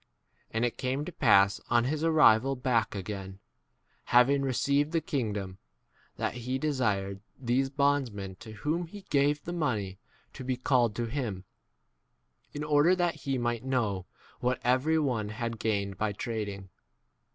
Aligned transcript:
And 0.49 0.65
it 0.65 0.79
came 0.79 1.05
to 1.05 1.11
pass 1.11 1.61
on 1.69 1.83
his 1.83 2.03
arrival 2.03 2.55
back, 2.55 2.95
again, 2.95 3.37
having 4.05 4.41
received 4.41 4.93
the 4.93 4.99
kingdom, 4.99 5.59
that 6.17 6.33
2 6.33 6.39
he 6.39 6.57
desired 6.57 7.21
these 7.39 7.69
bondsmen 7.69 8.33
to 8.37 8.53
whom 8.53 8.87
he 8.87 9.01
gave 9.11 9.43
the 9.43 9.53
money 9.53 9.99
to 10.33 10.43
be 10.43 10.57
called 10.57 10.95
to 10.95 11.05
him, 11.05 11.43
in 12.51 12.63
order 12.63 12.95
that 12.95 13.13
he 13.13 13.37
might 13.37 13.63
know 13.63 14.07
what 14.39 14.59
every 14.63 14.97
one 14.97 15.29
had 15.29 15.51
10 15.51 15.57
gained 15.57 15.97
by 15.99 16.13
trading. 16.13 16.69